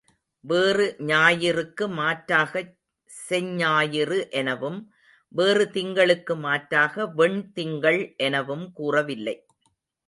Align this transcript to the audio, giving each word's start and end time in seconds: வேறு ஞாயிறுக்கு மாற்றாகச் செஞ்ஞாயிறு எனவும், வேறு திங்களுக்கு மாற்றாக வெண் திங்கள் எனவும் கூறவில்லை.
வேறு 0.43 0.85
ஞாயிறுக்கு 1.01 1.85
மாற்றாகச் 1.89 2.71
செஞ்ஞாயிறு 3.09 4.19
எனவும், 4.31 4.79
வேறு 5.31 5.69
திங்களுக்கு 5.69 6.35
மாற்றாக 6.37 7.07
வெண் 7.15 7.41
திங்கள் 7.53 8.01
எனவும் 8.17 8.73
கூறவில்லை. 8.73 9.37